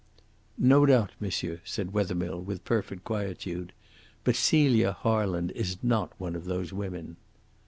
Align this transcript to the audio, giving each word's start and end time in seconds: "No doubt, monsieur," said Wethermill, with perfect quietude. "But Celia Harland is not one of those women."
"No 0.57 0.87
doubt, 0.87 1.11
monsieur," 1.19 1.61
said 1.63 1.93
Wethermill, 1.93 2.41
with 2.41 2.65
perfect 2.65 3.03
quietude. 3.03 3.71
"But 4.23 4.35
Celia 4.35 4.93
Harland 4.93 5.51
is 5.51 5.77
not 5.83 6.19
one 6.19 6.35
of 6.35 6.45
those 6.45 6.73
women." 6.73 7.17